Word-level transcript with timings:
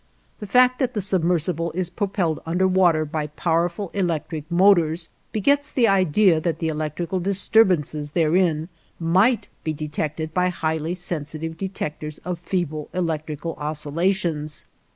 The 0.39 0.47
fact 0.47 0.79
that 0.79 0.95
the 0.95 0.99
submersible 0.99 1.71
is 1.73 1.91
propelled 1.91 2.39
under 2.43 2.67
water 2.67 3.05
by 3.05 3.27
powerful 3.27 3.91
electric 3.93 4.49
motors 4.49 5.09
begets 5.31 5.71
the 5.71 5.87
idea 5.87 6.39
that 6.41 6.57
the 6.57 6.69
electrical 6.69 7.19
disturbances 7.19 8.09
therein 8.13 8.69
might 8.99 9.47
be 9.63 9.73
detected 9.73 10.33
by 10.33 10.49
highly 10.49 10.95
sensitive 10.95 11.55
detectors 11.55 12.17
of 12.25 12.39
feeble 12.39 12.89
electrical 12.95 13.53
oscillations. 13.59 14.65